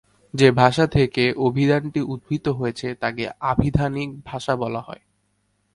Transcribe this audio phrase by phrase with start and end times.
[0.33, 5.03] যে ভাষা থেকে অভিধানটি উদ্ভূত হয়েছে তাকে আভিধানিক ভাষা বলা হয়।